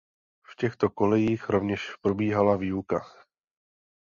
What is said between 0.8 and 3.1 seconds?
kolejích rovněž probíhala výuka.